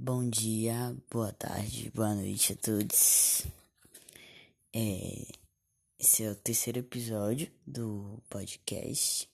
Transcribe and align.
Bom 0.00 0.30
dia, 0.30 0.96
boa 1.10 1.32
tarde, 1.32 1.90
boa 1.92 2.14
noite 2.14 2.52
a 2.52 2.56
todos. 2.56 3.44
É, 4.72 5.26
esse 5.98 6.22
é 6.22 6.30
o 6.30 6.36
terceiro 6.36 6.78
episódio 6.78 7.50
do 7.66 8.22
podcast, 8.30 9.28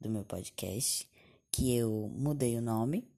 do 0.00 0.10
meu 0.10 0.24
podcast, 0.24 1.08
que 1.52 1.76
eu 1.76 2.10
mudei 2.12 2.56
o 2.56 2.60
nome. 2.60 3.08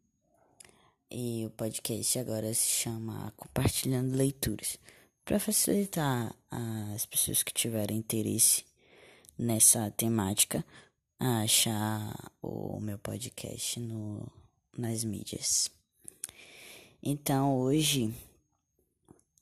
E 1.10 1.46
o 1.46 1.50
podcast 1.52 2.18
agora 2.18 2.52
se 2.52 2.68
chama 2.68 3.32
Compartilhando 3.34 4.14
Leituras, 4.14 4.78
para 5.24 5.40
facilitar 5.40 6.36
as 6.50 7.06
pessoas 7.06 7.42
que 7.42 7.54
tiverem 7.54 7.96
interesse 7.96 8.66
nessa 9.38 9.90
temática 9.92 10.62
a 11.18 11.40
achar 11.40 12.30
o 12.42 12.78
meu 12.78 12.98
podcast 12.98 13.80
no, 13.80 14.30
nas 14.76 15.02
mídias. 15.02 15.77
Então 17.02 17.56
hoje 17.60 18.12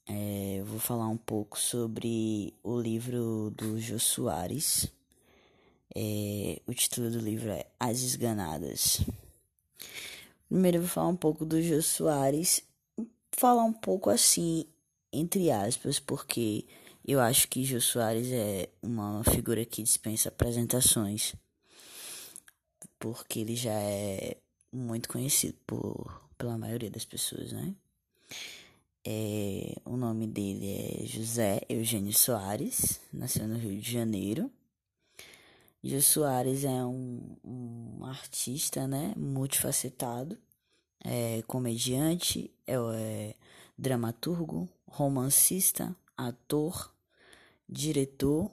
é, 0.06 0.56
eu 0.60 0.64
vou 0.66 0.78
falar 0.78 1.08
um 1.08 1.16
pouco 1.16 1.58
sobre 1.58 2.52
o 2.62 2.78
livro 2.78 3.50
do 3.56 3.80
Jô 3.80 3.98
Soares. 3.98 4.92
É, 5.94 6.60
o 6.66 6.74
título 6.74 7.10
do 7.10 7.18
livro 7.18 7.50
é 7.50 7.64
As 7.80 8.02
Esganadas. 8.02 9.00
Primeiro 10.48 10.76
eu 10.76 10.82
vou 10.82 10.90
falar 10.90 11.08
um 11.08 11.16
pouco 11.16 11.46
do 11.46 11.60
Jô 11.62 11.80
Soares, 11.80 12.62
falar 13.32 13.64
um 13.64 13.72
pouco 13.72 14.10
assim, 14.10 14.66
entre 15.10 15.50
aspas, 15.50 15.98
porque 15.98 16.66
eu 17.04 17.18
acho 17.18 17.48
que 17.48 17.64
Jô 17.64 17.80
Soares 17.80 18.30
é 18.30 18.68
uma 18.82 19.24
figura 19.24 19.64
que 19.64 19.82
dispensa 19.82 20.28
apresentações, 20.28 21.34
porque 22.98 23.40
ele 23.40 23.56
já 23.56 23.72
é 23.72 24.36
muito 24.70 25.08
conhecido 25.08 25.56
por 25.66 26.25
pela 26.36 26.58
maioria 26.58 26.90
das 26.90 27.04
pessoas, 27.04 27.52
né? 27.52 27.74
É, 29.04 29.76
o 29.84 29.96
nome 29.96 30.26
dele 30.26 31.02
é 31.02 31.06
José 31.06 31.60
Eugênio 31.68 32.12
Soares, 32.12 33.00
nasceu 33.12 33.46
no 33.46 33.56
Rio 33.56 33.80
de 33.80 33.92
Janeiro. 33.92 34.50
José 35.82 36.00
Soares 36.00 36.64
é 36.64 36.84
um, 36.84 37.36
um 37.44 38.04
artista, 38.04 38.88
né, 38.88 39.14
multifacetado, 39.16 40.36
é 41.04 41.42
comediante, 41.42 42.50
é, 42.66 42.74
é 42.74 43.34
dramaturgo, 43.78 44.68
romancista, 44.88 45.94
ator, 46.16 46.92
diretor 47.68 48.50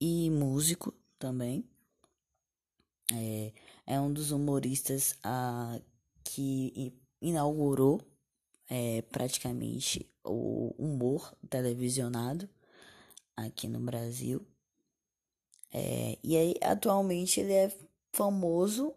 e 0.00 0.28
músico 0.30 0.92
também. 1.18 1.64
É, 3.12 3.52
é 3.86 4.00
um 4.00 4.12
dos 4.12 4.32
humoristas 4.32 5.14
a, 5.22 5.78
que 6.24 6.92
inaugurou 7.28 8.00
é, 8.68 9.02
praticamente 9.02 10.08
o 10.22 10.74
humor 10.78 11.34
televisionado 11.48 12.48
aqui 13.36 13.66
no 13.66 13.80
Brasil. 13.80 14.46
É, 15.72 16.18
e 16.22 16.36
aí, 16.36 16.54
atualmente, 16.62 17.40
ele 17.40 17.52
é 17.52 17.72
famoso. 18.12 18.94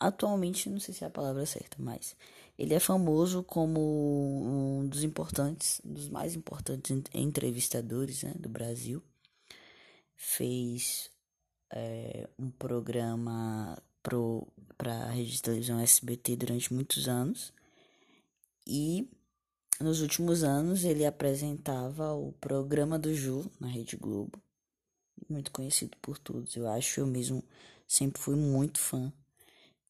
Atualmente, 0.00 0.68
não 0.68 0.80
sei 0.80 0.94
se 0.94 1.04
é 1.04 1.06
a 1.06 1.10
palavra 1.10 1.44
certa, 1.46 1.76
mas 1.78 2.16
ele 2.58 2.74
é 2.74 2.80
famoso 2.80 3.42
como 3.42 3.80
um 4.80 4.86
dos 4.86 5.02
importantes, 5.02 5.80
dos 5.84 6.08
mais 6.08 6.34
importantes 6.34 7.02
entrevistadores 7.12 8.22
né, 8.22 8.34
do 8.38 8.48
Brasil. 8.48 9.02
Fez 10.14 11.10
é, 11.72 12.28
um 12.38 12.50
programa 12.50 13.76
para 14.76 14.92
a 14.92 15.10
rede 15.10 15.32
de 15.32 15.42
televisão 15.42 15.78
SBT 15.80 16.36
durante 16.36 16.72
muitos 16.72 17.08
anos. 17.08 17.52
E 18.66 19.08
nos 19.80 20.00
últimos 20.00 20.42
anos 20.42 20.84
ele 20.84 21.04
apresentava 21.04 22.12
o 22.14 22.32
programa 22.32 22.98
do 22.98 23.14
Ju 23.14 23.50
na 23.60 23.68
Rede 23.68 23.96
Globo, 23.96 24.40
muito 25.28 25.50
conhecido 25.50 25.96
por 26.00 26.18
todos. 26.18 26.56
Eu 26.56 26.68
acho 26.68 27.00
eu 27.00 27.06
mesmo 27.06 27.42
sempre 27.86 28.20
fui 28.20 28.36
muito 28.36 28.78
fã. 28.78 29.12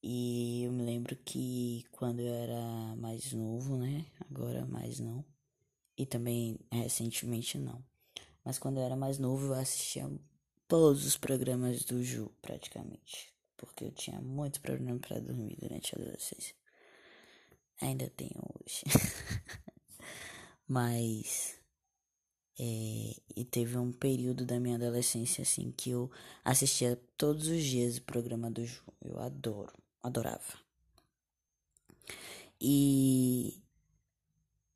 E 0.03 0.65
eu 0.65 0.73
me 0.73 0.83
lembro 0.83 1.17
que 1.17 1.85
quando 1.91 2.21
eu 2.21 2.33
era 2.35 2.95
mais 2.97 3.33
novo, 3.33 3.77
né? 3.77 4.05
Agora 4.29 4.67
mais 4.67 5.01
não. 5.01 5.25
E 5.97 6.05
também 6.05 6.59
recentemente 6.71 7.57
não. 7.57 7.83
Mas 8.45 8.59
quando 8.59 8.77
eu 8.77 8.83
era 8.83 8.97
mais 8.97 9.19
novo, 9.19 9.47
eu 9.47 9.55
assistia 9.55 10.11
todos 10.69 11.07
os 11.07 11.17
programas 11.17 11.85
do 11.85 12.03
Ju, 12.03 12.31
praticamente. 12.43 13.33
Porque 13.57 13.85
eu 13.85 13.93
tinha 13.93 14.21
muito 14.21 14.61
problema 14.61 14.99
para 14.99 15.21
dormir 15.21 15.57
durante 15.59 15.95
a 15.95 15.99
adolescência. 15.99 16.55
Ainda 17.81 18.09
tenho 18.17 18.41
hoje. 18.55 18.83
Mas. 20.69 21.55
É, 22.59 23.17
e 23.37 23.45
teve 23.45 23.77
um 23.77 23.91
período 23.91 24.47
da 24.47 24.61
minha 24.61 24.77
adolescência 24.77 25.43
assim 25.43 25.73
que 25.77 25.91
eu 25.91 26.09
assistia 26.45 27.01
todos 27.17 27.49
os 27.49 27.63
dias 27.65 27.97
o 27.97 28.03
programa 28.03 28.51
do 28.51 28.65
Ju. 28.65 28.83
Eu 29.03 29.19
adoro, 29.19 29.73
adorava. 30.03 30.65
E 32.61 33.61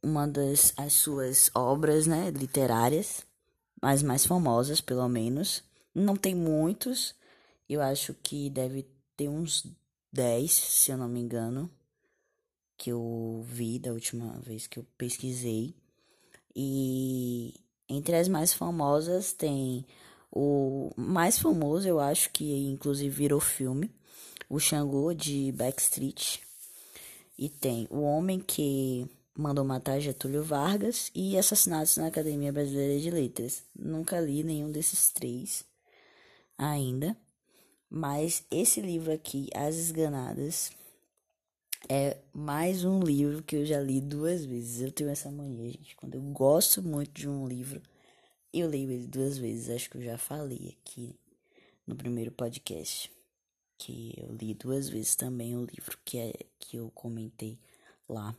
uma 0.03 0.27
das 0.27 0.73
as 0.77 0.93
suas 0.95 1.51
obras, 1.55 2.07
né, 2.07 2.31
literárias, 2.31 3.25
as 3.81 4.03
mais 4.03 4.27
famosas, 4.27 4.81
pelo 4.81 5.09
menos, 5.09 5.63
não 5.95 6.17
tem 6.17 6.35
muitos. 6.35 7.15
Eu 7.69 7.81
acho 7.81 8.13
que 8.15 8.51
deve 8.51 8.89
ter 9.17 9.29
uns 9.29 9.65
10, 10.13 10.51
se 10.53 10.91
eu 10.91 10.97
não 10.99 11.09
me 11.09 11.21
engano 11.21 11.71
que 12.79 12.91
eu 12.91 13.45
vi 13.45 13.79
da 13.79 13.93
última 13.93 14.39
vez 14.41 14.67
que 14.67 14.79
eu 14.79 14.87
pesquisei. 14.97 15.75
E 16.55 17.55
entre 17.89 18.17
as 18.17 18.29
mais 18.29 18.55
famosas 18.55 19.33
tem 19.33 19.85
o 20.31 20.93
mais 20.97 21.39
famoso, 21.39 21.89
eu 21.89 21.99
acho 21.99 22.31
que 22.31 22.69
inclusive 22.69 23.11
virou 23.11 23.41
filme, 23.41 23.91
o 24.49 24.59
Xangô 24.59 25.13
de 25.13 25.53
Backstreet. 25.53 26.41
E 27.37 27.49
tem 27.49 27.87
O 27.91 28.01
Homem 28.01 28.41
que 28.41 29.07
Mandou 29.37 29.65
Matar 29.65 30.01
Getúlio 30.01 30.43
Vargas 30.43 31.11
e 31.15 31.39
Assassinatos 31.39 31.97
na 31.97 32.09
Academia 32.09 32.53
Brasileira 32.53 32.99
de 32.99 33.11
Letras. 33.11 33.63
Nunca 33.79 34.21
li 34.21 34.43
nenhum 34.43 34.73
desses 34.73 35.11
três 35.11 35.65
ainda. 36.57 37.17
Mas 37.89 38.45
esse 38.51 38.81
livro 38.81 39.13
aqui, 39.13 39.49
As 39.55 39.77
Esganadas, 39.77 40.73
é 41.89 42.19
mais 42.33 42.85
um 42.85 43.01
livro 43.01 43.43
que 43.43 43.57
eu 43.57 43.67
já 43.67 43.81
li 43.81 44.01
duas 44.01 44.45
vezes. 44.45 44.81
Eu 44.81 44.91
tenho 44.91 45.11
essa 45.11 45.31
mania, 45.31 45.71
gente. 45.71 45.97
Quando 45.97 46.15
eu 46.15 46.21
gosto 46.21 46.83
muito 46.83 47.13
de 47.13 47.29
um 47.29 47.47
livro, 47.47 47.83
eu 48.53 48.69
leio 48.69 48.91
ele 48.91 49.07
duas 49.07 49.37
vezes. 49.37 49.69
Acho 49.69 49.91
que 49.91 49.99
eu 49.99 50.03
já 50.03 50.17
falei 50.17 50.77
aqui 50.81 51.15
no 51.87 51.95
primeiro 51.95 52.33
podcast 52.33 53.11
que 53.79 54.13
eu 54.17 54.35
li 54.35 54.55
duas 54.55 54.89
vezes 54.89 55.15
também 55.15 55.57
o 55.57 55.65
livro 55.65 55.97
que 56.05 56.19
é 56.19 56.33
que 56.59 56.77
eu 56.77 56.91
comentei 56.91 57.59
lá. 58.09 58.37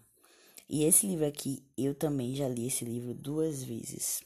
E 0.68 0.84
esse 0.84 1.08
livro 1.08 1.26
aqui, 1.26 1.64
eu 1.78 1.96
também 1.96 2.36
já 2.36 2.48
li 2.48 2.68
esse 2.68 2.86
livro 2.86 3.14
duas 3.14 3.64
vezes. 3.64 4.22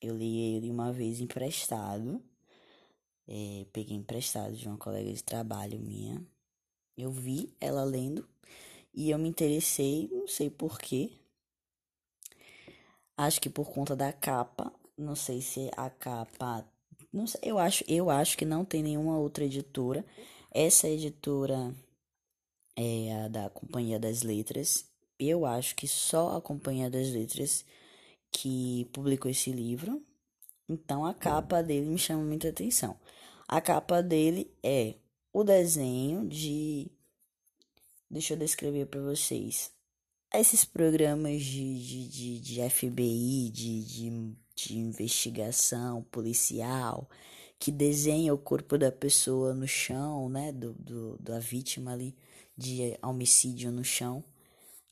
Eu 0.00 0.16
li 0.16 0.54
ele 0.54 0.70
uma 0.70 0.92
vez 0.92 1.20
emprestado. 1.20 2.22
É, 3.26 3.66
peguei 3.72 3.96
emprestado 3.96 4.54
de 4.54 4.66
uma 4.66 4.78
colega 4.78 5.12
de 5.12 5.22
trabalho 5.22 5.78
minha. 5.80 6.24
Eu 6.96 7.10
vi 7.10 7.52
ela 7.60 7.84
lendo 7.84 8.26
e 8.92 9.10
eu 9.10 9.18
me 9.18 9.28
interessei, 9.28 10.08
não 10.12 10.28
sei 10.28 10.48
porquê. 10.48 11.10
Acho 13.16 13.40
que 13.40 13.50
por 13.50 13.70
conta 13.72 13.96
da 13.96 14.12
capa. 14.12 14.72
Não 14.96 15.16
sei 15.16 15.40
se 15.40 15.70
a 15.76 15.90
capa. 15.90 16.64
Não 17.12 17.26
sei, 17.26 17.40
eu 17.42 17.58
acho, 17.58 17.84
eu 17.88 18.10
acho 18.10 18.36
que 18.36 18.44
não 18.44 18.64
tem 18.64 18.82
nenhuma 18.82 19.18
outra 19.18 19.44
editora. 19.44 20.04
Essa 20.50 20.88
editora 20.88 21.74
é 22.76 23.24
a 23.24 23.28
da 23.28 23.50
Companhia 23.50 23.98
das 23.98 24.22
Letras. 24.22 24.84
Eu 25.18 25.44
acho 25.46 25.74
que 25.74 25.88
só 25.88 26.36
a 26.36 26.40
Companhia 26.40 26.90
das 26.90 27.10
Letras 27.10 27.64
que 28.30 28.88
publicou 28.92 29.30
esse 29.30 29.50
livro. 29.50 30.02
Então 30.68 31.04
a 31.04 31.14
capa 31.14 31.62
dele 31.62 31.86
me 31.86 31.98
chama 31.98 32.22
muita 32.22 32.48
atenção. 32.48 32.98
A 33.46 33.60
capa 33.60 34.02
dele 34.02 34.50
é 34.62 34.94
o 35.34 35.42
desenho 35.42 36.26
de 36.26 36.90
Deixa 38.08 38.34
eu 38.34 38.38
descrever 38.38 38.86
para 38.86 39.00
vocês. 39.00 39.72
Esses 40.32 40.64
programas 40.64 41.42
de, 41.42 41.84
de, 41.84 42.08
de, 42.08 42.40
de 42.40 42.70
FBI, 42.70 43.50
de, 43.50 43.84
de, 43.84 44.36
de 44.54 44.78
investigação 44.78 46.02
policial, 46.12 47.10
que 47.58 47.72
desenha 47.72 48.32
o 48.32 48.38
corpo 48.38 48.78
da 48.78 48.92
pessoa 48.92 49.52
no 49.52 49.66
chão, 49.66 50.28
né? 50.28 50.52
Do, 50.52 50.74
do, 50.74 51.18
da 51.18 51.40
vítima 51.40 51.92
ali 51.92 52.14
de 52.56 52.96
homicídio 53.02 53.72
no 53.72 53.82
chão. 53.82 54.22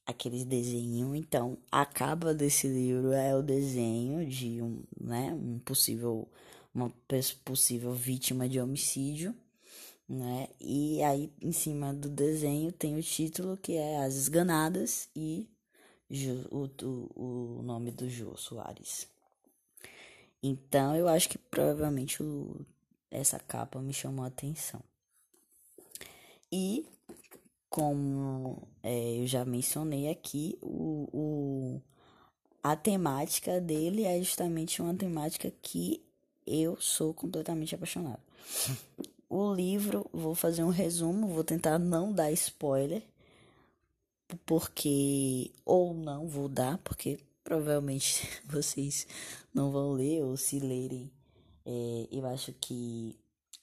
Aqueles 0.05 0.44
desenhos. 0.44 1.15
Então, 1.15 1.59
a 1.71 1.87
capa 1.87 2.35
desse 2.35 2.67
livro 2.67 3.12
é 3.12 3.37
o 3.37 3.43
desenho 3.43 4.27
de 4.27 4.61
um, 4.61 4.83
né? 5.00 5.33
Um 5.33 5.61
possível, 5.61 6.29
uma 6.75 6.93
possível 7.44 7.93
vítima 7.93 8.49
de 8.49 8.59
homicídio 8.59 9.33
né? 10.12 10.49
E 10.61 11.03
aí 11.03 11.32
em 11.41 11.53
cima 11.53 11.94
do 11.94 12.09
desenho 12.11 12.70
tem 12.70 12.99
o 12.99 13.03
título 13.03 13.56
que 13.56 13.73
é 13.76 14.05
As 14.05 14.14
Esganadas 14.14 15.09
e 15.17 15.49
o, 16.50 16.70
o, 16.85 17.59
o 17.59 17.62
nome 17.62 17.91
do 17.91 18.11
Jô 18.11 18.37
Soares. 18.37 19.09
Então 20.43 20.94
eu 20.94 21.09
acho 21.09 21.31
que 21.31 21.38
provavelmente 21.38 22.23
o, 22.23 22.61
essa 23.11 23.38
capa 23.38 23.81
me 23.81 23.94
chamou 23.94 24.23
a 24.23 24.29
atenção. 24.29 24.82
E 26.53 26.85
como 27.70 28.69
é, 28.82 29.23
eu 29.23 29.26
já 29.26 29.47
mencionei 29.47 30.11
aqui, 30.11 30.58
o, 30.61 31.08
o, 31.11 31.82
a 32.62 32.76
temática 32.76 33.58
dele 33.58 34.05
é 34.05 34.19
justamente 34.19 34.82
uma 34.82 34.94
temática 34.94 35.50
que 35.62 36.05
eu 36.47 36.79
sou 36.79 37.15
completamente 37.15 37.75
apaixonado. 37.75 38.20
O 39.34 39.50
livro, 39.55 40.06
vou 40.12 40.34
fazer 40.34 40.62
um 40.62 40.69
resumo, 40.69 41.26
vou 41.29 41.43
tentar 41.43 41.79
não 41.79 42.12
dar 42.12 42.31
spoiler, 42.32 43.02
porque. 44.44 45.50
Ou 45.64 45.94
não 45.94 46.29
vou 46.29 46.50
dar, 46.50 46.76
porque 46.84 47.19
provavelmente 47.43 48.29
vocês 48.44 49.06
não 49.55 49.70
vão 49.70 49.93
ler, 49.93 50.23
ou 50.23 50.37
se 50.37 50.61
lerem, 50.61 51.11
é, 51.64 52.08
eu 52.12 52.26
acho 52.26 52.52
que 52.61 53.17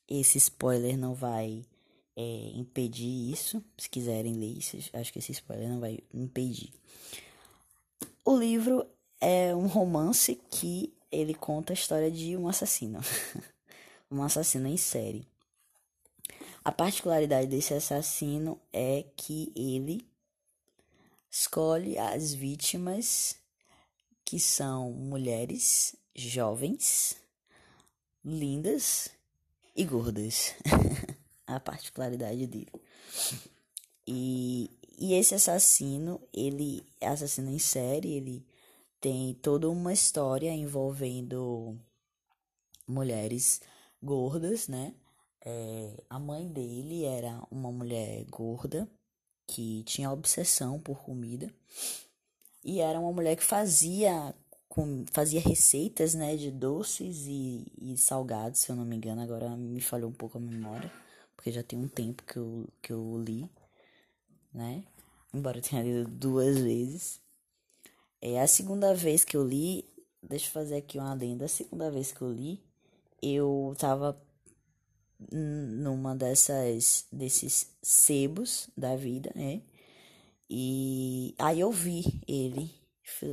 esse 0.07 0.39
spoiler 0.39 0.97
não 0.97 1.13
vai 1.13 1.63
é, 2.15 2.51
impedir 2.55 3.31
isso. 3.31 3.63
Se 3.77 3.87
quiserem 3.91 4.33
ler 4.33 4.57
isso, 4.57 4.75
acho 4.93 5.13
que 5.13 5.19
esse 5.19 5.33
spoiler 5.33 5.69
não 5.69 5.79
vai 5.79 5.99
impedir. 6.11 6.73
O 8.25 8.35
livro 8.35 8.87
é 9.21 9.55
um 9.55 9.67
romance 9.67 10.41
que 10.49 10.91
ele 11.11 11.35
conta 11.35 11.73
a 11.73 11.75
história 11.75 12.09
de 12.09 12.35
um 12.35 12.47
assassino. 12.47 13.01
um 14.09 14.23
assassino 14.23 14.67
em 14.67 14.75
série. 14.75 15.27
A 16.69 16.71
particularidade 16.71 17.47
desse 17.47 17.73
assassino 17.73 18.61
é 18.71 19.03
que 19.17 19.51
ele 19.55 20.07
escolhe 21.27 21.97
as 21.97 22.31
vítimas 22.31 23.37
que 24.23 24.39
são 24.39 24.91
mulheres 24.91 25.95
jovens, 26.15 27.17
lindas 28.23 29.09
e 29.75 29.83
gordas. 29.83 30.53
a 31.47 31.59
particularidade 31.59 32.45
dele. 32.45 32.71
E, 34.05 34.69
e 34.95 35.15
esse 35.15 35.33
assassino, 35.33 36.21
ele 36.31 36.85
é 37.01 37.07
assassino 37.07 37.49
em 37.49 37.57
série, 37.57 38.13
ele 38.13 38.45
tem 39.01 39.33
toda 39.41 39.67
uma 39.67 39.91
história 39.91 40.51
envolvendo 40.51 41.75
mulheres 42.87 43.59
gordas, 44.03 44.67
né? 44.67 44.93
É, 45.51 46.03
a 46.07 46.19
mãe 46.19 46.47
dele 46.47 47.05
era 47.05 47.41
uma 47.49 47.71
mulher 47.71 48.23
gorda 48.25 48.87
que 49.47 49.81
tinha 49.83 50.11
obsessão 50.11 50.79
por 50.79 51.01
comida 51.01 51.51
e 52.63 52.79
era 52.79 52.99
uma 52.99 53.11
mulher 53.11 53.35
que 53.35 53.43
fazia 53.43 54.35
com, 54.67 55.05
fazia 55.11 55.41
receitas, 55.41 56.13
né, 56.13 56.35
de 56.35 56.51
doces 56.51 57.25
e, 57.25 57.65
e 57.81 57.97
salgados, 57.97 58.59
se 58.59 58.69
eu 58.69 58.75
não 58.75 58.85
me 58.85 58.95
engano. 58.95 59.21
Agora 59.21 59.49
me 59.57 59.81
falhou 59.81 60.11
um 60.11 60.13
pouco 60.13 60.37
a 60.37 60.41
memória, 60.41 60.91
porque 61.35 61.51
já 61.51 61.63
tem 61.63 61.79
um 61.79 61.87
tempo 61.87 62.21
que 62.23 62.37
eu, 62.37 62.67
que 62.79 62.93
eu 62.93 63.17
li, 63.17 63.49
né? 64.53 64.83
Embora 65.33 65.57
eu 65.57 65.63
tenha 65.63 65.81
lido 65.81 66.07
duas 66.11 66.59
vezes. 66.59 67.19
É 68.21 68.39
a 68.39 68.45
segunda 68.45 68.93
vez 68.93 69.23
que 69.23 69.35
eu 69.35 69.43
li, 69.43 69.83
deixa 70.21 70.47
eu 70.47 70.51
fazer 70.51 70.75
aqui 70.75 70.99
uma 70.99 71.13
adenda. 71.13 71.45
A 71.45 71.47
segunda 71.49 71.89
vez 71.89 72.11
que 72.11 72.21
eu 72.21 72.31
li, 72.31 72.61
eu 73.21 73.75
tava 73.79 74.15
numa 75.31 76.15
dessas 76.15 77.05
desses 77.11 77.67
sebos 77.81 78.69
da 78.77 78.95
vida, 78.95 79.31
né? 79.35 79.61
E 80.49 81.35
aí 81.37 81.59
eu 81.59 81.71
vi 81.71 82.21
ele. 82.27 82.71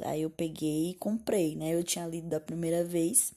Aí 0.04 0.22
eu 0.22 0.30
peguei 0.30 0.90
e 0.90 0.94
comprei, 0.94 1.54
né? 1.54 1.74
Eu 1.74 1.84
tinha 1.84 2.06
lido 2.06 2.28
da 2.28 2.40
primeira 2.40 2.84
vez, 2.84 3.32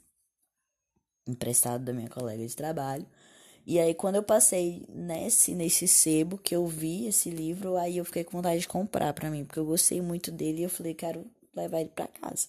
emprestado 1.28 1.84
da 1.84 1.94
minha 1.94 2.10
colega 2.10 2.46
de 2.46 2.56
trabalho. 2.56 3.06
E 3.66 3.80
aí 3.80 3.94
quando 3.94 4.16
eu 4.16 4.24
passei 4.24 4.86
nesse 4.90 5.54
nesse 5.54 5.88
sebo 5.88 6.38
que 6.38 6.56
eu 6.56 6.66
vi 6.68 7.08
esse 7.08 7.30
livro, 7.30 7.78
aí 7.78 7.98
eu 7.98 8.06
fiquei 8.06 8.24
com 8.24 8.32
vontade 8.38 8.62
de 8.62 8.68
comprar 8.68 9.14
para 9.14 9.30
mim, 9.30 9.46
porque 9.46 9.60
eu 9.60 9.66
gostei 9.66 10.02
muito 10.02 10.32
dele 10.32 10.62
e 10.62 10.64
eu 10.64 10.70
falei, 10.70 10.94
quero 10.94 11.26
levar 11.56 11.82
ele 11.82 11.90
para 11.90 12.08
casa. 12.08 12.48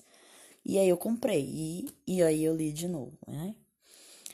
E 0.65 0.79
aí 0.79 0.89
eu 0.89 0.97
comprei 0.97 1.45
e, 1.45 1.89
e 2.07 2.23
aí 2.23 2.45
eu 2.45 2.57
li 2.57 2.73
de 2.73 2.89
novo, 2.89 3.19
né? 3.27 3.55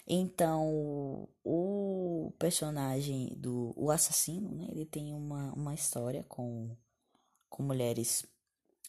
Então, 0.06 1.28
o 1.44 2.32
personagem 2.38 3.34
do 3.36 3.72
o 3.76 3.90
assassino, 3.90 4.50
né, 4.52 4.68
ele 4.70 4.86
tem 4.86 5.12
uma, 5.12 5.52
uma 5.52 5.74
história 5.74 6.24
com, 6.28 6.70
com 7.48 7.62
mulheres 7.64 8.24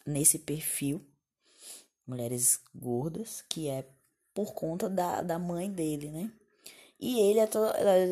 nesse 0.06 0.38
perfil, 0.38 1.04
mulheres 2.06 2.60
gordas, 2.74 3.44
que 3.48 3.68
é 3.68 3.84
por 4.32 4.54
conta 4.54 4.88
da, 4.88 5.20
da 5.20 5.38
mãe 5.38 5.70
dele, 5.70 6.10
né? 6.10 6.32
E 7.00 7.20
ele 7.20 7.38
é, 7.38 7.46
to, 7.46 7.58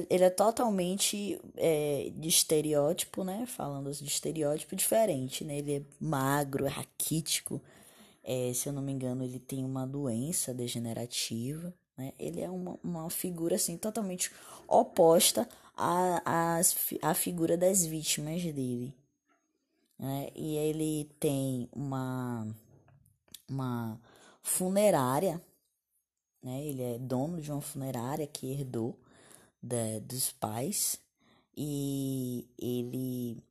ele 0.09 0.25
é 0.25 0.31
totalmente 0.31 1.41
é, 1.57 2.11
de 2.15 2.29
estereótipo, 2.29 3.25
né? 3.25 3.45
Falando 3.47 3.93
de 3.93 4.05
estereótipo 4.05 4.77
diferente, 4.77 5.45
né? 5.45 5.59
Ele 5.59 5.77
é 5.77 5.83
magro, 6.01 6.67
é 6.67 6.69
raquítico. 6.69 7.61
É, 8.23 8.53
se 8.53 8.69
eu 8.69 8.73
não 8.73 8.83
me 8.83 8.93
engano, 8.93 9.25
ele 9.25 9.41
tem 9.41 9.65
uma 9.65 9.87
doença 9.87 10.55
degenerativa, 10.55 11.75
né? 11.97 12.13
Ele 12.19 12.41
é 12.41 12.51
uma, 12.51 12.79
uma 12.83 13.11
figura, 13.11 13.57
assim, 13.57 13.77
totalmente 13.77 14.31
oposta 14.69 15.49
à, 15.77 16.23
à, 16.25 16.61
à 17.03 17.15
figura 17.15 17.57
das 17.57 17.85
vítimas 17.85 18.43
dele. 18.43 18.95
Né? 19.99 20.29
E 20.35 20.57
ele 20.57 21.11
tem 21.19 21.69
uma, 21.73 22.47
uma 23.49 24.01
funerária 24.43 25.41
né? 26.47 26.65
Ele 26.65 26.81
é 26.81 26.97
dono 26.97 27.41
de 27.41 27.51
uma 27.51 27.61
funerária 27.61 28.25
que 28.25 28.47
herdou 28.47 28.97
da, 29.61 29.99
dos 30.01 30.31
pais 30.31 30.97
e 31.57 32.47
ele, 32.57 33.43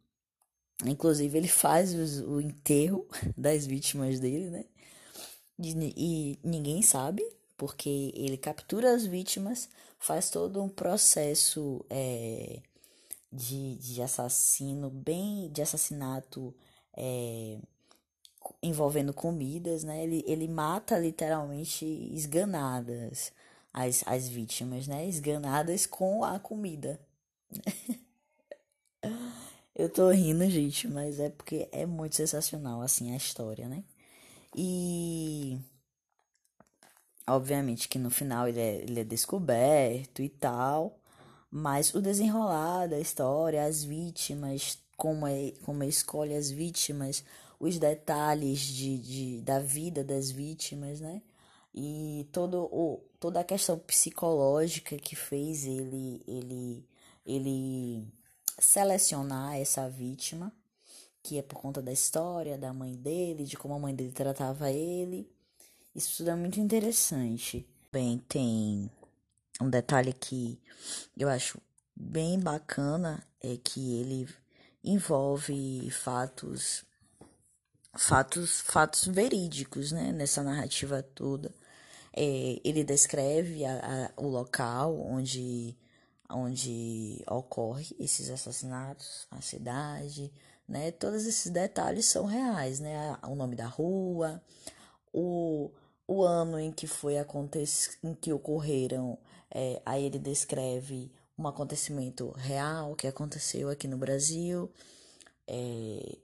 inclusive, 0.86 1.38
ele 1.38 1.50
faz 1.50 1.94
o, 1.94 2.36
o 2.36 2.42
enterro 2.42 3.06
das 3.38 3.66
vítimas 3.66 4.18
dele, 4.22 4.50
né? 4.50 4.66
E, 5.60 5.94
e 5.98 6.40
ninguém 6.42 6.82
sabe, 6.82 7.22
porque 7.58 8.12
ele 8.16 8.38
captura 8.38 8.94
as 8.94 9.06
vítimas, 9.06 9.70
faz 10.00 10.30
todo 10.30 10.62
um 10.62 10.70
processo 10.70 11.86
é, 11.90 12.62
de, 13.32 13.76
de 13.76 14.02
assassino, 14.02 14.90
bem 14.90 15.50
de 15.52 15.62
assassinato 15.62 16.54
é, 16.96 17.58
envolvendo 18.62 19.14
comidas, 19.14 19.84
né? 19.84 20.04
Ele, 20.04 20.24
ele 20.28 20.48
mata 20.48 20.98
literalmente 20.98 21.86
esganadas 22.14 23.32
as, 23.74 24.04
as 24.08 24.28
vítimas, 24.28 24.88
né? 24.88 25.08
Esganadas 25.08 25.86
com 25.86 26.24
a 26.24 26.40
comida. 26.40 27.00
Eu 29.76 29.90
tô 29.90 30.10
rindo, 30.10 30.50
gente, 30.50 30.88
mas 30.88 31.20
é 31.20 31.30
porque 31.30 31.68
é 31.72 31.86
muito 31.86 32.16
sensacional, 32.16 32.82
assim, 32.82 33.12
a 33.14 33.18
história, 33.18 33.68
né? 33.68 33.84
E. 34.56 35.60
Obviamente 37.28 37.90
que 37.90 37.98
no 37.98 38.10
final 38.10 38.48
ele 38.48 38.60
é, 38.60 38.76
ele 38.84 39.00
é 39.00 39.04
descoberto 39.04 40.22
e 40.22 40.30
tal, 40.30 41.00
mas 41.50 41.94
o 41.96 42.02
desenrolar 42.02 42.88
da 42.88 43.00
história, 43.00 43.66
as 43.66 43.84
vítimas, 43.84 44.78
como, 44.96 45.26
é, 45.28 45.52
como 45.64 45.84
escolhe 45.84 46.36
as 46.36 46.52
vítimas, 46.52 47.24
os 47.60 47.80
detalhes 47.80 48.60
de, 48.60 48.98
de, 49.00 49.42
da 49.42 49.60
vida 49.60 50.04
das 50.04 50.30
vítimas, 50.30 51.00
né? 51.00 51.22
E 51.74 52.28
todo 52.32 52.64
o, 52.72 53.02
toda 53.20 53.40
a 53.42 53.44
questão 53.44 53.78
psicológica 53.80 54.98
que 54.98 55.16
fez 55.16 55.66
ele, 55.66 56.22
ele, 56.28 56.86
ele 57.26 58.08
selecionar 58.60 59.56
essa 59.56 59.90
vítima, 59.90 60.54
que 61.24 61.38
é 61.38 61.42
por 61.42 61.60
conta 61.60 61.82
da 61.82 61.92
história 61.92 62.58
da 62.58 62.74
mãe 62.74 62.96
dele, 62.96 63.46
de 63.46 63.58
como 63.58 63.74
a 63.74 63.80
mãe 63.80 63.96
dele 63.96 64.12
tratava 64.12 64.72
ele. 64.72 65.30
Isso 65.96 66.18
tudo 66.18 66.32
é 66.32 66.36
muito 66.36 66.60
interessante. 66.60 67.66
Bem, 67.90 68.18
tem 68.28 68.92
um 69.62 69.70
detalhe 69.70 70.12
que 70.12 70.60
eu 71.18 71.30
acho 71.30 71.58
bem 71.96 72.38
bacana 72.38 73.26
é 73.42 73.56
que 73.56 74.02
ele 74.02 74.28
envolve 74.84 75.90
fatos 75.92 76.84
fatos, 77.96 78.60
fatos 78.60 79.06
verídicos, 79.06 79.94
né, 79.94 80.12
nessa 80.12 80.44
narrativa 80.44 81.02
toda. 81.02 81.50
É, 82.12 82.60
ele 82.64 82.84
descreve 82.84 83.64
a, 83.64 84.12
a, 84.18 84.22
o 84.22 84.28
local 84.28 85.00
onde, 85.00 85.78
onde 86.30 87.24
ocorre 87.26 87.96
esses 87.98 88.30
assassinatos, 88.30 89.28
a 89.32 89.42
cidade, 89.42 90.30
né, 90.68 90.92
todos 90.92 91.26
esses 91.26 91.50
detalhes 91.50 92.06
são 92.08 92.26
reais, 92.26 92.82
né, 92.82 93.18
o 93.24 93.36
nome 93.36 93.56
da 93.56 93.68
rua, 93.68 94.42
o, 95.14 95.72
o 96.08 96.24
ano 96.24 96.60
em 96.60 96.72
que 96.72 96.88
foi 96.88 97.16
em 98.04 98.14
que 98.14 98.32
ocorreram, 98.32 99.18
é, 99.50 99.82
aí 99.86 100.06
ele 100.06 100.20
descreve 100.20 101.12
um 101.38 101.48
acontecimento 101.48 102.32
real 102.32 102.96
que 102.96 103.08
aconteceu 103.08 103.70
aqui 103.70 103.88
no 103.88 103.98
Brasil, 103.98 104.72
é, 105.48 106.18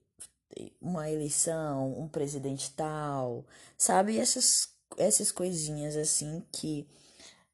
uma 0.81 1.09
eleição, 1.09 1.99
um 1.99 2.07
presidente 2.07 2.71
tal, 2.71 3.45
sabe? 3.77 4.17
Essas, 4.17 4.69
essas 4.97 5.31
coisinhas 5.31 5.95
assim 5.95 6.43
que 6.51 6.87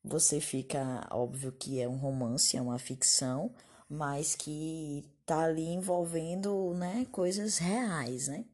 você 0.04 0.40
fica, 0.40 1.08
óbvio 1.12 1.52
que 1.52 1.82
é 1.82 1.88
um 1.88 1.98
romance, 1.98 2.58
é 2.58 2.62
uma 2.62 2.80
ficção, 2.80 3.52
mas 3.90 4.36
que 4.36 5.06
tá 5.26 5.42
ali 5.44 5.68
envolvendo, 5.68 6.74
né, 6.76 7.06
coisas 7.12 7.58
reais, 7.58 8.28
né? 8.28 8.46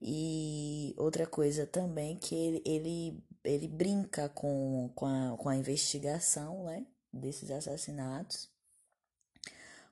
E 0.00 0.94
outra 0.96 1.26
coisa 1.26 1.66
também 1.66 2.16
que 2.16 2.34
ele, 2.34 2.62
ele, 2.64 3.24
ele 3.44 3.68
brinca 3.68 4.28
com, 4.30 4.90
com, 4.94 5.06
a, 5.06 5.36
com 5.36 5.48
a 5.48 5.56
investigação, 5.56 6.64
né, 6.64 6.86
desses 7.12 7.50
assassinatos, 7.50 8.48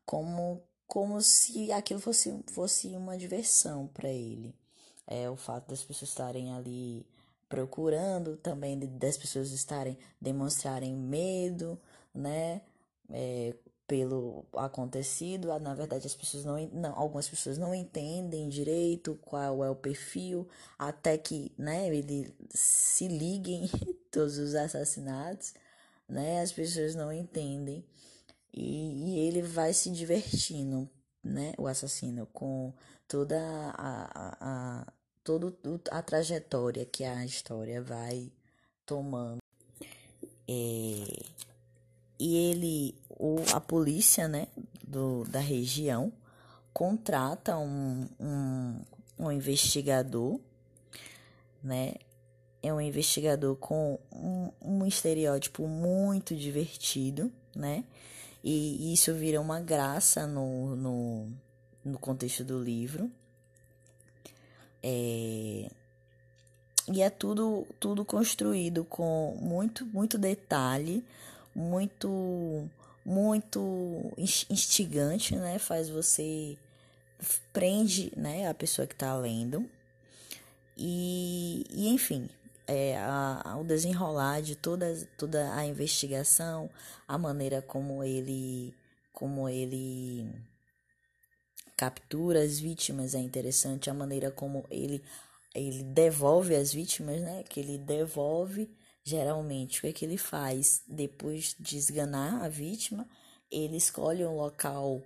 como, 0.06 0.62
como 0.86 1.20
se 1.20 1.70
aquilo 1.72 2.00
fosse, 2.00 2.42
fosse 2.50 2.88
uma 2.96 3.18
diversão 3.18 3.86
para 3.88 4.08
ele. 4.08 4.54
É 5.06 5.28
o 5.28 5.36
fato 5.36 5.68
das 5.68 5.84
pessoas 5.84 6.10
estarem 6.10 6.52
ali 6.52 7.06
procurando, 7.48 8.36
também 8.36 8.78
das 8.78 9.16
pessoas 9.16 9.50
estarem 9.52 9.98
demonstrarem 10.20 10.94
medo, 10.94 11.78
né, 12.14 12.62
é, 13.10 13.54
pelo 13.88 14.44
acontecido. 14.54 15.50
Ah, 15.50 15.58
na 15.58 15.74
verdade, 15.74 16.06
as 16.06 16.14
pessoas 16.14 16.44
não, 16.44 16.58
não, 16.68 16.96
algumas 16.96 17.28
pessoas 17.28 17.56
não 17.58 17.74
entendem 17.74 18.48
direito 18.48 19.18
qual 19.22 19.64
é 19.64 19.70
o 19.70 19.74
perfil, 19.74 20.46
até 20.78 21.16
que, 21.16 21.50
né, 21.58 21.88
ele 21.88 22.32
se 22.50 23.08
liguem 23.08 23.68
todos 24.12 24.36
os 24.38 24.54
assassinatos, 24.54 25.54
né? 26.08 26.42
As 26.42 26.52
pessoas 26.52 26.94
não 26.94 27.12
entendem. 27.12 27.84
E, 28.52 29.16
e 29.16 29.18
ele 29.20 29.42
vai 29.42 29.72
se 29.72 29.90
divertindo, 29.90 30.88
né, 31.24 31.52
o 31.58 31.66
assassino 31.66 32.26
com 32.26 32.72
toda 33.06 33.38
a, 33.38 34.10
a, 34.14 34.82
a 34.82 34.92
toda 35.24 35.54
a 35.90 36.02
trajetória 36.02 36.86
que 36.86 37.04
a 37.04 37.24
história 37.24 37.82
vai 37.82 38.32
tomando. 38.86 39.38
É, 40.48 41.38
e 42.18 42.36
ele, 42.36 42.94
o, 43.18 43.42
a 43.52 43.60
polícia, 43.60 44.28
né, 44.28 44.46
do, 44.86 45.24
da 45.24 45.40
região, 45.40 46.12
contrata 46.72 47.58
um, 47.58 48.06
um, 48.20 48.80
um 49.18 49.32
investigador, 49.32 50.38
né, 51.62 51.94
é 52.62 52.72
um 52.72 52.80
investigador 52.80 53.56
com 53.56 53.98
um, 54.12 54.50
um 54.62 54.86
estereótipo 54.86 55.66
muito 55.66 56.34
divertido, 56.36 57.32
né, 57.54 57.84
e 58.42 58.92
isso 58.92 59.12
vira 59.14 59.40
uma 59.40 59.60
graça 59.60 60.26
no, 60.26 60.76
no, 60.76 61.28
no 61.84 61.98
contexto 61.98 62.44
do 62.44 62.62
livro. 62.62 63.10
É, 64.80 65.68
e 66.90 67.02
é 67.02 67.10
tudo, 67.10 67.66
tudo 67.78 68.04
construído 68.04 68.84
com 68.84 69.36
muito, 69.40 69.84
muito 69.86 70.16
detalhe, 70.16 71.04
muito 71.54 72.68
muito 73.08 74.12
instigante, 74.50 75.34
né? 75.34 75.58
Faz 75.58 75.88
você 75.88 76.58
prende, 77.54 78.12
né, 78.14 78.46
a 78.46 78.54
pessoa 78.54 78.86
que 78.86 78.92
está 78.92 79.16
lendo. 79.16 79.68
E, 80.76 81.64
e 81.70 81.88
enfim, 81.88 82.28
é, 82.66 82.98
a, 82.98 83.40
a, 83.44 83.56
o 83.58 83.64
desenrolar 83.64 84.42
de 84.42 84.54
toda, 84.54 84.94
toda 85.16 85.54
a 85.54 85.64
investigação, 85.64 86.70
a 87.08 87.16
maneira 87.16 87.62
como 87.62 88.04
ele 88.04 88.74
como 89.12 89.48
ele 89.48 90.30
captura 91.76 92.42
as 92.42 92.60
vítimas 92.60 93.14
é 93.14 93.18
interessante, 93.18 93.88
a 93.90 93.94
maneira 93.94 94.30
como 94.30 94.64
ele 94.70 95.02
ele 95.54 95.82
devolve 95.82 96.54
as 96.54 96.72
vítimas, 96.72 97.20
né? 97.22 97.42
Que 97.42 97.60
ele 97.60 97.78
devolve 97.78 98.70
Geralmente, 99.08 99.78
o 99.78 99.80
que, 99.80 99.86
é 99.86 99.92
que 99.94 100.04
ele 100.04 100.18
faz? 100.18 100.82
Depois 100.86 101.56
de 101.58 101.78
esganar 101.78 102.44
a 102.44 102.48
vítima, 102.50 103.08
ele 103.50 103.78
escolhe 103.78 104.22
um 104.22 104.36
local 104.36 105.02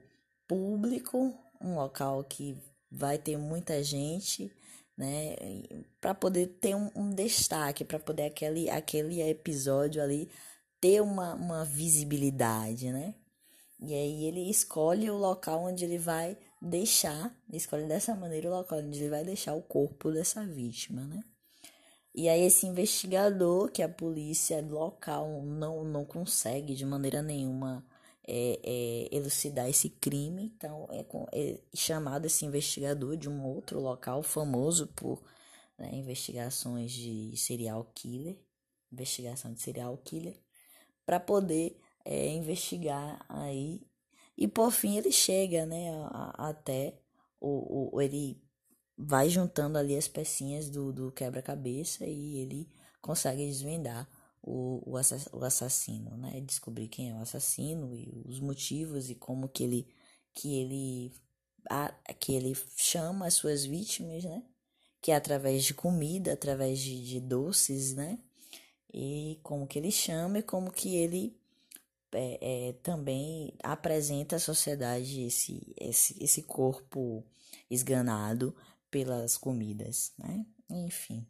público, 0.48 1.32
um 1.60 1.76
local 1.76 2.24
que 2.24 2.56
vai 2.90 3.16
ter 3.16 3.36
muita 3.36 3.80
gente, 3.80 4.50
né? 4.98 5.36
Para 6.00 6.16
poder 6.16 6.48
ter 6.60 6.74
um, 6.74 6.90
um 6.96 7.10
destaque, 7.10 7.84
para 7.84 8.00
poder 8.00 8.24
aquele, 8.24 8.68
aquele 8.68 9.22
episódio 9.22 10.02
ali 10.02 10.28
ter 10.80 11.00
uma, 11.00 11.34
uma 11.34 11.64
visibilidade, 11.64 12.90
né? 12.90 13.14
E 13.78 13.94
aí 13.94 14.24
ele 14.24 14.50
escolhe 14.50 15.08
o 15.08 15.16
local 15.16 15.62
onde 15.62 15.84
ele 15.84 15.98
vai 15.98 16.36
deixar, 16.60 17.32
escolhe 17.52 17.86
dessa 17.86 18.16
maneira 18.16 18.48
o 18.48 18.52
local 18.52 18.80
onde 18.80 18.98
ele 18.98 19.10
vai 19.10 19.22
deixar 19.22 19.54
o 19.54 19.62
corpo 19.62 20.10
dessa 20.10 20.44
vítima, 20.44 21.02
né? 21.02 21.22
E 22.14 22.28
aí 22.28 22.42
esse 22.42 22.66
investigador, 22.66 23.70
que 23.70 23.82
a 23.82 23.88
polícia 23.88 24.60
local 24.60 25.42
não, 25.42 25.82
não 25.84 26.04
consegue 26.04 26.74
de 26.74 26.84
maneira 26.84 27.22
nenhuma 27.22 27.84
é, 28.26 28.60
é, 28.62 29.16
elucidar 29.16 29.68
esse 29.68 29.88
crime, 29.88 30.52
então 30.54 30.86
é, 30.90 31.04
é, 31.32 31.60
chamado 31.74 32.26
esse 32.26 32.44
investigador 32.44 33.16
de 33.16 33.28
um 33.28 33.44
outro 33.44 33.80
local 33.80 34.22
famoso 34.22 34.88
por 34.88 35.22
né, 35.78 35.90
investigações 35.94 36.92
de 36.92 37.34
serial 37.36 37.90
killer, 37.94 38.38
investigação 38.92 39.52
de 39.52 39.60
serial 39.62 39.96
killer, 40.04 40.38
para 41.06 41.18
poder 41.18 41.80
é, 42.04 42.28
investigar 42.28 43.24
aí. 43.28 43.80
E 44.36 44.46
por 44.46 44.70
fim 44.70 44.98
ele 44.98 45.12
chega, 45.12 45.64
né, 45.64 45.90
a, 45.90 46.34
a, 46.36 46.48
até 46.50 46.98
o 47.40 48.00
ele 48.00 48.41
vai 48.96 49.28
juntando 49.28 49.78
ali 49.78 49.96
as 49.96 50.08
pecinhas 50.08 50.68
do, 50.68 50.92
do 50.92 51.12
quebra-cabeça 51.12 52.06
e 52.06 52.38
ele 52.38 52.68
consegue 53.00 53.46
desvendar 53.46 54.08
o, 54.42 54.82
o, 54.84 54.96
assass 54.96 55.28
o 55.32 55.44
assassino, 55.44 56.16
né? 56.16 56.40
Descobrir 56.40 56.88
quem 56.88 57.10
é 57.10 57.14
o 57.14 57.20
assassino 57.20 57.94
e 57.94 58.10
os 58.24 58.40
motivos 58.40 59.08
e 59.10 59.14
como 59.14 59.48
que 59.48 59.62
ele 59.62 59.88
que 60.34 60.60
ele 60.60 61.12
a, 61.70 61.92
que 62.18 62.34
ele 62.34 62.54
chama 62.76 63.26
as 63.26 63.34
suas 63.34 63.64
vítimas, 63.64 64.24
né? 64.24 64.42
Que 65.00 65.12
é 65.12 65.16
através 65.16 65.64
de 65.64 65.74
comida, 65.74 66.32
através 66.32 66.78
de, 66.80 67.04
de 67.04 67.20
doces, 67.20 67.94
né? 67.94 68.18
E 68.92 69.38
como 69.42 69.66
que 69.66 69.78
ele 69.78 69.90
chama 69.90 70.38
e 70.38 70.42
como 70.42 70.70
que 70.70 70.96
ele 70.96 71.36
é, 72.12 72.68
é, 72.68 72.72
também 72.74 73.54
apresenta 73.62 74.36
à 74.36 74.38
sociedade 74.38 75.22
esse, 75.22 75.74
esse, 75.78 76.22
esse 76.22 76.42
corpo 76.42 77.24
esganado 77.70 78.54
pelas 78.92 79.38
comidas, 79.38 80.12
né? 80.18 80.44
Enfim, 80.70 81.26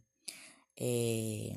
é... 0.77 1.57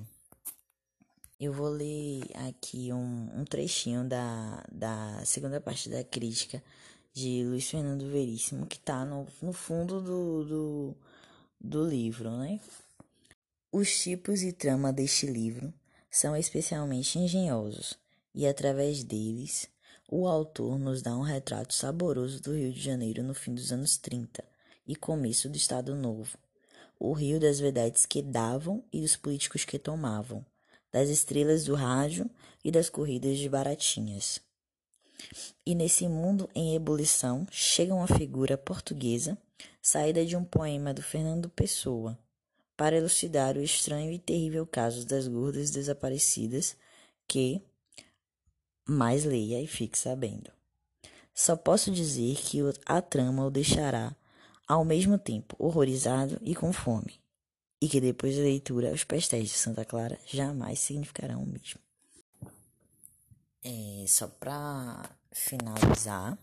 eu 1.39 1.51
vou 1.51 1.67
ler 1.67 2.21
aqui 2.47 2.93
um, 2.93 3.41
um 3.41 3.43
trechinho 3.43 4.07
da, 4.07 4.63
da 4.71 5.25
segunda 5.25 5.59
parte 5.59 5.89
da 5.89 6.03
crítica 6.03 6.63
de 7.11 7.43
Luiz 7.43 7.69
Fernando 7.69 8.07
Veríssimo, 8.09 8.67
que 8.67 8.77
está 8.77 9.03
no, 9.03 9.27
no 9.41 9.51
fundo 9.51 9.99
do, 9.99 10.45
do, 10.45 10.97
do 11.59 11.89
livro, 11.89 12.29
né? 12.37 12.61
Os 13.71 13.99
tipos 13.99 14.43
e 14.43 14.53
trama 14.53 14.93
deste 14.93 15.25
livro 15.25 15.73
são 16.09 16.37
especialmente 16.37 17.17
engenhosos, 17.17 17.97
e 18.33 18.45
através 18.45 19.03
deles, 19.03 19.67
o 20.07 20.27
autor 20.27 20.77
nos 20.77 21.01
dá 21.01 21.17
um 21.17 21.23
retrato 21.23 21.73
saboroso 21.73 22.39
do 22.41 22.55
Rio 22.55 22.71
de 22.71 22.79
Janeiro 22.79 23.23
no 23.23 23.33
fim 23.33 23.55
dos 23.55 23.71
anos 23.71 23.97
30 23.97 24.54
e 24.87 24.95
começo 24.95 25.49
do 25.49 25.57
Estado 25.57 25.95
Novo, 25.95 26.37
o 26.99 27.13
rio 27.13 27.39
das 27.39 27.59
vedetes 27.59 28.05
que 28.05 28.21
davam 28.21 28.83
e 28.91 29.01
dos 29.01 29.15
políticos 29.15 29.65
que 29.65 29.79
tomavam, 29.79 30.45
das 30.91 31.09
estrelas 31.09 31.65
do 31.65 31.75
rádio 31.75 32.29
e 32.63 32.71
das 32.71 32.89
corridas 32.89 33.37
de 33.37 33.49
baratinhas. 33.49 34.39
E 35.65 35.73
nesse 35.73 36.07
mundo 36.07 36.49
em 36.53 36.75
ebulição 36.75 37.47
chega 37.51 37.93
uma 37.93 38.07
figura 38.07 38.57
portuguesa, 38.57 39.37
saída 39.81 40.25
de 40.25 40.35
um 40.35 40.43
poema 40.43 40.93
do 40.93 41.01
Fernando 41.01 41.49
Pessoa, 41.49 42.17
para 42.77 42.97
elucidar 42.97 43.57
o 43.57 43.61
estranho 43.61 44.11
e 44.11 44.19
terrível 44.19 44.65
caso 44.67 45.05
das 45.05 45.27
gordas 45.27 45.71
desaparecidas 45.71 46.75
que 47.27 47.61
mais 48.85 49.25
leia 49.25 49.61
e 49.61 49.67
fique 49.67 49.97
sabendo. 49.97 50.51
Só 51.33 51.55
posso 51.55 51.91
dizer 51.91 52.35
que 52.37 52.59
a 52.85 53.01
trama 53.01 53.45
o 53.45 53.51
deixará 53.51 54.15
ao 54.67 54.83
mesmo 54.83 55.17
tempo 55.17 55.55
horrorizado 55.59 56.37
e 56.41 56.55
com 56.55 56.73
fome, 56.73 57.19
e 57.81 57.87
que 57.87 58.01
depois 58.01 58.35
da 58.35 58.43
leitura 58.43 58.91
os 58.91 59.03
pastéis 59.03 59.49
de 59.49 59.55
Santa 59.55 59.85
Clara 59.85 60.19
jamais 60.25 60.79
significarão 60.79 61.43
o 61.43 61.45
mesmo. 61.45 61.79
É, 63.63 64.05
só 64.07 64.27
para 64.27 65.09
finalizar, 65.31 66.37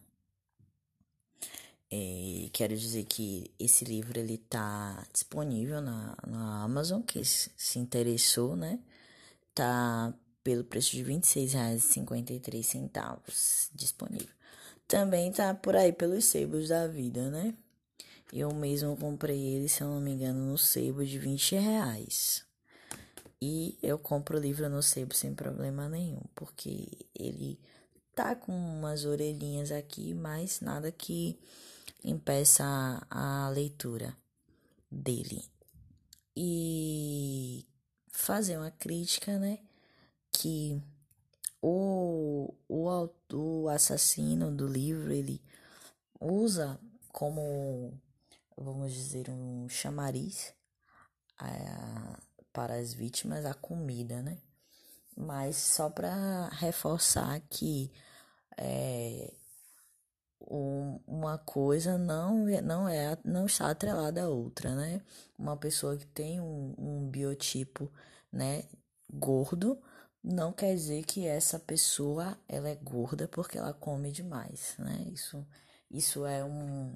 é, 1.91 2.49
quero 2.53 2.77
dizer 2.77 3.05
que 3.05 3.51
esse 3.59 3.85
livro 3.85 4.19
ele 4.19 4.39
tá 4.39 5.05
disponível 5.13 5.81
na, 5.81 6.17
na 6.27 6.63
Amazon, 6.63 7.03
que 7.03 7.23
se 7.25 7.79
interessou, 7.79 8.57
né? 8.57 8.79
Tá 9.55 10.15
pelo 10.43 10.65
preço 10.65 10.93
de 10.93 11.03
R$ 11.03 11.15
26,53 11.15 13.69
disponível. 13.75 14.35
Também 14.89 15.31
tá 15.31 15.55
por 15.55 15.77
aí 15.77 15.93
pelos 15.93 16.25
sebos 16.25 16.69
da 16.69 16.87
vida, 16.87 17.31
né? 17.31 17.55
Eu 18.33 18.55
mesmo 18.55 18.97
comprei 18.97 19.39
ele, 19.39 19.69
se 19.69 19.83
eu 19.83 19.89
não 19.89 20.01
me 20.01 20.13
engano, 20.13 20.47
no 20.47 20.57
sebo 20.57 21.05
de 21.05 21.19
20 21.19 21.55
reais. 21.57 22.45
E 23.41 23.79
eu 23.83 23.99
compro 23.99 24.39
o 24.39 24.41
livro 24.41 24.69
no 24.71 24.83
sebo 24.83 25.15
sem 25.15 25.35
problema 25.35 25.89
nenhum, 25.89 26.23
porque 26.35 26.89
ele 27.15 27.61
tá 28.15 28.35
com 28.35 28.53
umas 28.53 29.05
orelhinhas 29.05 29.71
aqui, 29.71 30.15
mas 30.15 30.61
nada 30.61 30.91
que 30.91 31.39
impeça 32.05 32.65
a, 33.11 33.47
a 33.47 33.49
leitura 33.51 34.17
dele. 34.91 35.45
E 36.37 37.67
fazer 38.09 38.57
uma 38.57 38.71
crítica, 38.71 39.39
né? 39.39 39.59
Que 40.31 40.81
o, 41.61 42.55
o, 42.69 43.09
o 43.33 43.69
assassino 43.69 44.51
do 44.51 44.67
livro, 44.67 45.13
ele 45.13 45.43
usa 46.21 46.79
como, 47.13 47.93
vamos 48.57 48.93
dizer, 48.93 49.31
um 49.31 49.69
chamariz 49.69 50.55
a, 51.39 52.19
para 52.53 52.77
as 52.77 52.93
vítimas 52.93 53.45
a 53.45 53.55
comida, 53.55 54.23
né? 54.23 54.39
Mas 55.17 55.57
só 55.57 55.91
para 55.91 56.49
reforçar 56.49 57.41
que 57.51 57.91
é, 58.57 59.33
um, 60.41 61.01
uma 61.07 61.39
coisa 61.39 61.99
não, 61.99 62.45
não, 62.63 62.89
é, 62.89 63.17
não 63.25 63.47
está 63.47 63.71
atrelada 63.71 64.23
à 64.23 64.29
outra, 64.29 64.75
né? 64.75 65.03
Uma 65.39 65.57
pessoa 65.57 65.97
que 65.97 66.07
tem 66.07 66.41
um, 66.41 66.75
um 66.79 67.11
biotipo, 67.11 67.91
né, 68.33 68.65
gordo, 69.13 69.79
não 70.23 70.53
quer 70.53 70.75
dizer 70.75 71.05
que 71.05 71.27
essa 71.27 71.59
pessoa 71.59 72.39
ela 72.49 72.69
é 72.69 72.77
gorda 72.77 73.29
porque 73.29 73.59
ela 73.59 73.73
come 73.73 74.11
demais, 74.11 74.75
né? 74.79 75.05
Isso, 75.13 75.47
isso 75.91 76.25
é 76.25 76.45
um, 76.45 76.95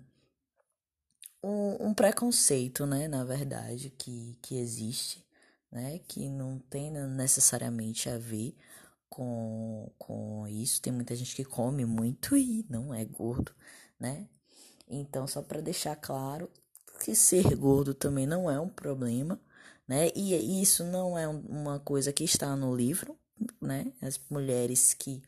um, 1.46 1.88
um 1.88 1.94
preconceito, 1.94 2.84
né? 2.84 3.06
Na 3.06 3.24
verdade, 3.24 3.90
que, 3.90 4.36
que 4.42 4.56
existe, 4.56 5.24
né? 5.70 6.00
Que 6.08 6.28
não 6.28 6.58
tem 6.58 6.90
necessariamente 6.90 8.08
a 8.08 8.18
ver 8.18 8.56
com, 9.08 9.90
com 9.96 10.46
isso. 10.48 10.82
Tem 10.82 10.92
muita 10.92 11.14
gente 11.14 11.36
que 11.36 11.44
come 11.44 11.84
muito 11.84 12.36
e 12.36 12.66
não 12.68 12.92
é 12.92 13.04
gordo, 13.04 13.52
né? 13.98 14.28
Então, 14.88 15.26
só 15.26 15.40
para 15.40 15.60
deixar 15.60 15.96
claro 15.96 16.50
que 17.00 17.14
ser 17.14 17.54
gordo 17.56 17.94
também 17.94 18.26
não 18.26 18.50
é 18.50 18.58
um 18.60 18.68
problema, 18.68 19.40
né? 19.86 20.10
E 20.16 20.60
isso 20.60 20.84
não 20.84 21.16
é 21.16 21.28
uma 21.28 21.78
coisa 21.78 22.12
que 22.12 22.24
está 22.24 22.56
no 22.56 22.74
livro, 22.74 23.16
né? 23.60 23.92
As 24.02 24.18
mulheres 24.28 24.94
que 24.94 25.22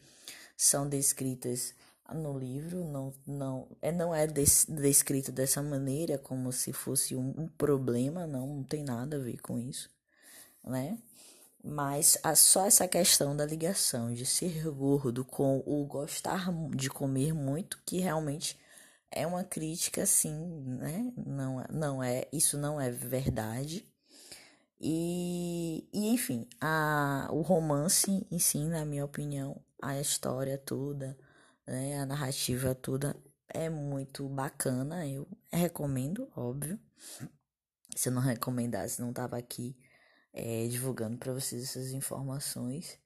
são 0.57 0.89
descritas 0.89 1.75
no 2.15 2.39
livro 2.39 2.85
não 2.85 3.13
não 3.27 3.69
é 3.83 3.93
não 3.93 4.15
é 4.15 4.27
des, 4.27 4.67
descrito 4.69 5.33
dessa 5.33 5.63
maneira 5.63 6.19
como 6.19 6.53
se 6.53 6.73
fosse 6.73 7.15
um, 7.15 7.35
um, 7.37 7.49
problema, 7.49 8.27
não, 8.27 8.47
não 8.47 8.65
tem 8.65 8.83
nada 8.85 9.17
a 9.17 9.21
ver 9.21 9.41
com 9.41 9.59
isso, 9.59 9.91
né? 10.65 10.99
Mas 11.63 12.19
a, 12.23 12.35
só 12.35 12.67
essa 12.67 12.89
questão 12.89 13.37
da 13.37 13.45
ligação 13.45 14.13
de 14.13 14.25
ser 14.25 14.63
gordo 14.71 15.25
com 15.25 15.63
o 15.67 15.85
gostar 15.87 16.51
de 16.71 16.89
comer 16.89 17.35
muito 17.35 17.81
que 17.85 17.99
realmente 17.99 18.59
é 19.11 19.27
uma 19.27 19.45
crítica 19.45 20.07
sim, 20.07 20.37
né? 20.79 21.13
Não, 21.17 21.65
não 21.71 22.03
é, 22.03 22.27
isso 22.33 22.59
não 22.59 22.81
é 22.81 22.91
verdade 22.91 23.87
e, 24.81 25.89
e 25.93 26.09
enfim, 26.11 26.47
a, 26.61 27.29
o 27.33 27.41
romance 27.43 28.27
em 28.31 28.39
si, 28.39 28.65
na 28.65 28.85
minha 28.85 29.05
opinião, 29.05 29.61
a 29.83 30.01
história 30.01 30.57
toda, 30.57 31.19
né, 31.69 32.01
a 32.01 32.07
narrativa 32.07 32.75
toda 32.75 33.15
é 33.49 33.69
muito 33.69 34.29
bacana. 34.29 35.07
Eu 35.07 35.29
recomendo, 35.53 36.29
óbvio. 36.35 36.79
Se 37.95 38.09
eu 38.09 38.13
não 38.13 38.23
recomendasse, 38.23 39.01
não 39.01 39.13
tava 39.13 39.37
aqui 39.37 39.77
é, 40.33 40.67
divulgando 40.69 41.19
para 41.19 41.33
vocês 41.33 41.63
essas 41.63 41.93
informações. 41.93 42.99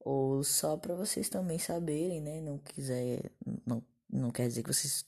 Ou 0.00 0.44
só 0.44 0.76
para 0.76 0.94
vocês 0.94 1.28
também 1.28 1.58
saberem, 1.58 2.20
né? 2.20 2.40
Não 2.40 2.58
quiser, 2.58 3.30
não, 3.66 3.82
não 4.10 4.30
quer 4.30 4.48
dizer 4.48 4.62
que 4.62 4.72
vocês 4.72 5.04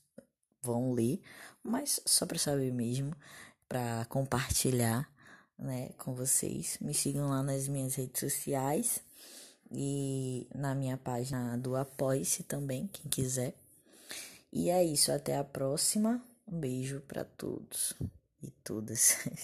vão 0.62 0.92
ler, 0.92 1.20
mas 1.62 2.00
só 2.06 2.24
para 2.26 2.38
saber 2.38 2.72
mesmo, 2.72 3.14
para 3.68 4.06
compartilhar 4.06 5.08
né, 5.58 5.90
com 5.98 6.14
vocês. 6.14 6.78
Me 6.80 6.94
sigam 6.94 7.28
lá 7.28 7.42
nas 7.42 7.68
minhas 7.68 7.94
redes 7.94 8.20
sociais 8.20 9.05
e 9.70 10.46
na 10.54 10.74
minha 10.74 10.96
página 10.96 11.56
do 11.56 11.76
Apoie-se 11.76 12.42
também, 12.42 12.86
quem 12.88 13.10
quiser. 13.10 13.54
E 14.52 14.70
é 14.70 14.84
isso, 14.84 15.12
até 15.12 15.36
a 15.36 15.44
próxima. 15.44 16.22
Um 16.46 16.58
beijo 16.58 17.00
para 17.00 17.24
todos 17.24 17.92
e 18.42 18.50
todas. 18.62 19.18